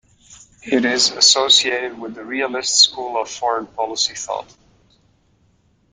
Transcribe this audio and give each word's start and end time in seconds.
It 0.63 0.83
is 0.83 1.11
associated 1.11 1.99
with 1.99 2.15
the 2.15 2.25
realist 2.25 2.79
school 2.79 3.21
of 3.21 3.29
foreign 3.29 3.67
policy 3.67 4.15
thought. 4.15 4.51